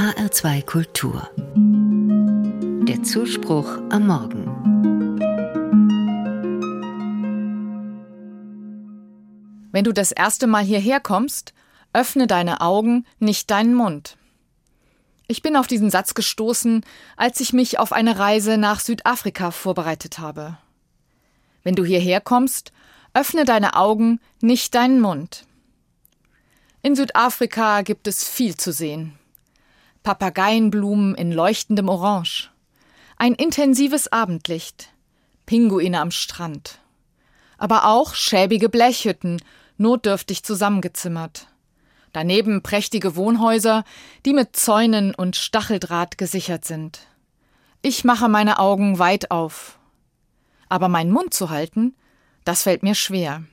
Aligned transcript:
HR2 0.00 0.64
Kultur. 0.64 1.28
Der 2.88 3.02
Zuspruch 3.02 3.68
am 3.90 4.06
Morgen. 4.06 4.46
Wenn 9.72 9.84
du 9.84 9.92
das 9.92 10.12
erste 10.12 10.46
Mal 10.46 10.64
hierher 10.64 11.00
kommst, 11.00 11.52
öffne 11.92 12.26
deine 12.26 12.62
Augen, 12.62 13.04
nicht 13.18 13.50
deinen 13.50 13.74
Mund. 13.74 14.16
Ich 15.28 15.42
bin 15.42 15.54
auf 15.54 15.66
diesen 15.66 15.90
Satz 15.90 16.14
gestoßen, 16.14 16.82
als 17.18 17.38
ich 17.40 17.52
mich 17.52 17.78
auf 17.78 17.92
eine 17.92 18.18
Reise 18.18 18.56
nach 18.56 18.80
Südafrika 18.80 19.50
vorbereitet 19.50 20.18
habe. 20.18 20.56
Wenn 21.62 21.74
du 21.74 21.84
hierher 21.84 22.22
kommst, 22.22 22.72
öffne 23.12 23.44
deine 23.44 23.76
Augen, 23.76 24.18
nicht 24.40 24.74
deinen 24.74 25.02
Mund. 25.02 25.44
In 26.80 26.96
Südafrika 26.96 27.82
gibt 27.82 28.06
es 28.06 28.26
viel 28.26 28.56
zu 28.56 28.72
sehen. 28.72 29.19
Papageienblumen 30.02 31.14
in 31.14 31.30
leuchtendem 31.30 31.88
Orange, 31.88 32.50
ein 33.18 33.34
intensives 33.34 34.10
Abendlicht, 34.10 34.88
Pinguine 35.44 36.00
am 36.00 36.10
Strand, 36.10 36.78
aber 37.58 37.84
auch 37.84 38.14
schäbige 38.14 38.70
Blechhütten, 38.70 39.42
notdürftig 39.76 40.42
zusammengezimmert. 40.42 41.48
Daneben 42.12 42.62
prächtige 42.62 43.14
Wohnhäuser, 43.14 43.84
die 44.24 44.32
mit 44.32 44.56
Zäunen 44.56 45.14
und 45.14 45.36
Stacheldraht 45.36 46.18
gesichert 46.18 46.64
sind. 46.64 47.00
Ich 47.82 48.02
mache 48.04 48.28
meine 48.28 48.58
Augen 48.58 48.98
weit 48.98 49.30
auf. 49.30 49.78
Aber 50.68 50.88
meinen 50.88 51.12
Mund 51.12 51.34
zu 51.34 51.50
halten, 51.50 51.94
das 52.44 52.62
fällt 52.62 52.82
mir 52.82 52.94
schwer. 52.94 53.44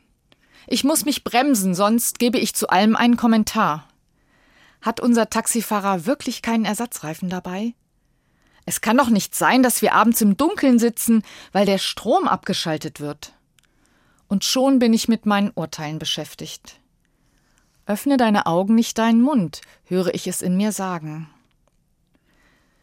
Ich 0.66 0.84
muss 0.84 1.06
mich 1.06 1.24
bremsen, 1.24 1.76
sonst 1.76 2.20
gebe 2.20 2.38
ich 2.38 2.56
zu 2.56 2.70
allem 2.70 2.96
einen 2.96 3.18
Kommentar. 3.18 3.87
Hat 4.82 5.00
unser 5.00 5.30
Taxifahrer 5.30 6.06
wirklich 6.06 6.42
keinen 6.42 6.66
Ersatzreifen 6.66 7.30
dabei? 7.30 7.74
Es 8.66 8.82
kann 8.82 8.98
doch 8.98 9.10
nicht 9.10 9.34
sein, 9.34 9.64
dass 9.64 9.82
wir 9.82 9.94
abends 9.94 10.20
im 10.22 10.36
Dunkeln 10.36 10.78
sitzen, 10.78 11.24
weil 11.54 11.66
der 11.66 11.78
Strom 11.78 12.28
abgeschaltet 12.28 13.00
wird. 13.00 13.34
Und 14.28 14.44
schon 14.44 14.80
bin 14.80 14.94
ich 14.94 15.08
mit 15.08 15.26
meinen 15.26 15.52
Urteilen 15.56 16.00
beschäftigt. 16.00 16.80
Öffne 17.86 18.18
deine 18.18 18.46
Augen, 18.46 18.76
nicht 18.76 18.98
deinen 18.98 19.22
Mund, 19.22 19.62
höre 19.86 20.14
ich 20.14 20.28
es 20.28 20.42
in 20.42 20.58
mir 20.58 20.74
sagen. 20.74 21.30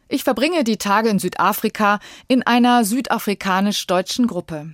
Ich 0.08 0.24
verbringe 0.24 0.64
die 0.64 0.78
Tage 0.78 1.10
in 1.10 1.18
Südafrika 1.18 1.98
in 2.28 2.42
einer 2.42 2.84
südafrikanisch-deutschen 2.84 4.26
Gruppe. 4.26 4.72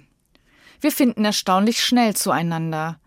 Wir 0.80 0.92
finden 0.92 1.24
erstaunlich 1.24 1.82
schnell 1.82 2.14
zueinander. 2.14 3.00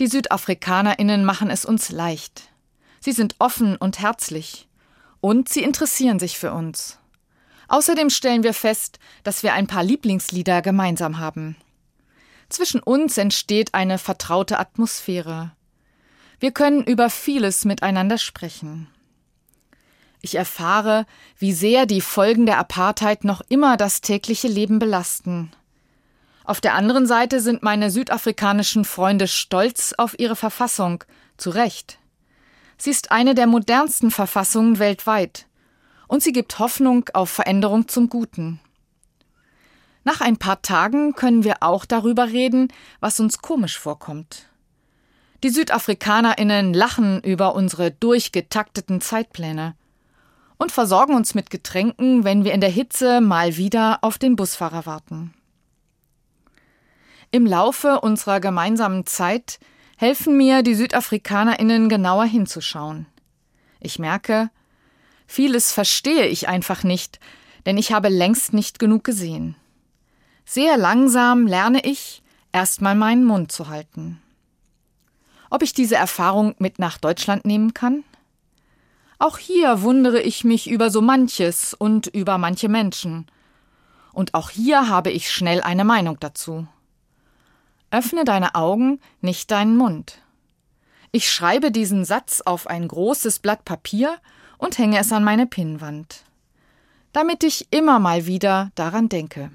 Die 0.00 0.06
Südafrikanerinnen 0.06 1.24
machen 1.24 1.50
es 1.50 1.64
uns 1.64 1.90
leicht. 1.90 2.48
Sie 3.00 3.12
sind 3.12 3.36
offen 3.38 3.76
und 3.76 3.98
herzlich. 3.98 4.68
Und 5.20 5.48
sie 5.48 5.62
interessieren 5.62 6.18
sich 6.18 6.38
für 6.38 6.52
uns. 6.52 6.98
Außerdem 7.68 8.10
stellen 8.10 8.42
wir 8.42 8.54
fest, 8.54 8.98
dass 9.24 9.42
wir 9.42 9.52
ein 9.52 9.66
paar 9.66 9.82
Lieblingslieder 9.82 10.62
gemeinsam 10.62 11.18
haben. 11.18 11.56
Zwischen 12.48 12.80
uns 12.80 13.18
entsteht 13.18 13.74
eine 13.74 13.98
vertraute 13.98 14.58
Atmosphäre. 14.58 15.52
Wir 16.40 16.52
können 16.52 16.82
über 16.82 17.10
vieles 17.10 17.64
miteinander 17.64 18.16
sprechen. 18.16 18.88
Ich 20.20 20.34
erfahre, 20.34 21.06
wie 21.38 21.52
sehr 21.52 21.86
die 21.86 22.00
Folgen 22.00 22.46
der 22.46 22.58
Apartheid 22.58 23.24
noch 23.24 23.42
immer 23.48 23.76
das 23.76 24.00
tägliche 24.00 24.48
Leben 24.48 24.78
belasten. 24.78 25.52
Auf 26.44 26.60
der 26.60 26.74
anderen 26.74 27.06
Seite 27.06 27.40
sind 27.40 27.62
meine 27.62 27.90
südafrikanischen 27.90 28.84
Freunde 28.84 29.28
stolz 29.28 29.94
auf 29.96 30.18
ihre 30.18 30.36
Verfassung, 30.36 31.04
zu 31.36 31.50
Recht. 31.50 31.98
Sie 32.78 32.90
ist 32.90 33.10
eine 33.10 33.34
der 33.34 33.46
modernsten 33.46 34.10
Verfassungen 34.10 34.78
weltweit 34.78 35.46
und 36.06 36.22
sie 36.22 36.32
gibt 36.32 36.58
Hoffnung 36.58 37.08
auf 37.12 37.28
Veränderung 37.28 37.88
zum 37.88 38.08
Guten. 38.08 38.60
Nach 40.04 40.20
ein 40.20 40.38
paar 40.38 40.62
Tagen 40.62 41.12
können 41.14 41.44
wir 41.44 41.56
auch 41.60 41.84
darüber 41.84 42.28
reden, 42.28 42.72
was 43.00 43.20
uns 43.20 43.42
komisch 43.42 43.78
vorkommt. 43.78 44.48
Die 45.42 45.50
Südafrikanerinnen 45.50 46.72
lachen 46.72 47.22
über 47.22 47.54
unsere 47.54 47.90
durchgetakteten 47.90 49.00
Zeitpläne 49.00 49.74
und 50.56 50.72
versorgen 50.72 51.14
uns 51.14 51.34
mit 51.34 51.50
Getränken, 51.50 52.24
wenn 52.24 52.44
wir 52.44 52.52
in 52.52 52.60
der 52.60 52.70
Hitze 52.70 53.20
mal 53.20 53.56
wieder 53.56 53.98
auf 54.02 54.18
den 54.18 54.34
Busfahrer 54.34 54.86
warten. 54.86 55.34
Im 57.30 57.44
Laufe 57.44 58.00
unserer 58.00 58.40
gemeinsamen 58.40 59.04
Zeit 59.04 59.60
helfen 59.98 60.36
mir 60.36 60.62
die 60.62 60.76
Südafrikanerinnen 60.76 61.88
genauer 61.88 62.24
hinzuschauen. 62.24 63.06
Ich 63.80 63.98
merke, 63.98 64.48
vieles 65.26 65.72
verstehe 65.72 66.26
ich 66.26 66.48
einfach 66.48 66.84
nicht, 66.84 67.18
denn 67.66 67.76
ich 67.76 67.92
habe 67.92 68.08
längst 68.08 68.52
nicht 68.52 68.78
genug 68.78 69.02
gesehen. 69.02 69.56
Sehr 70.44 70.76
langsam 70.76 71.48
lerne 71.48 71.84
ich, 71.84 72.22
erstmal 72.52 72.94
meinen 72.94 73.24
Mund 73.24 73.50
zu 73.50 73.68
halten. 73.68 74.22
Ob 75.50 75.62
ich 75.62 75.74
diese 75.74 75.96
Erfahrung 75.96 76.54
mit 76.58 76.78
nach 76.78 76.98
Deutschland 76.98 77.44
nehmen 77.44 77.74
kann? 77.74 78.04
Auch 79.18 79.36
hier 79.36 79.82
wundere 79.82 80.20
ich 80.20 80.44
mich 80.44 80.70
über 80.70 80.90
so 80.90 81.02
manches 81.02 81.74
und 81.74 82.06
über 82.06 82.38
manche 82.38 82.68
Menschen. 82.68 83.26
Und 84.12 84.34
auch 84.34 84.50
hier 84.50 84.88
habe 84.88 85.10
ich 85.10 85.32
schnell 85.32 85.60
eine 85.60 85.84
Meinung 85.84 86.20
dazu. 86.20 86.68
Öffne 87.90 88.24
deine 88.24 88.54
Augen, 88.54 89.00
nicht 89.20 89.50
deinen 89.50 89.76
Mund. 89.76 90.20
Ich 91.10 91.30
schreibe 91.30 91.70
diesen 91.72 92.04
Satz 92.04 92.42
auf 92.42 92.66
ein 92.66 92.86
großes 92.86 93.38
Blatt 93.38 93.64
Papier 93.64 94.18
und 94.58 94.76
hänge 94.76 94.98
es 94.98 95.12
an 95.12 95.24
meine 95.24 95.46
Pinnwand, 95.46 96.24
damit 97.12 97.44
ich 97.44 97.68
immer 97.70 97.98
mal 97.98 98.26
wieder 98.26 98.70
daran 98.74 99.08
denke. 99.08 99.50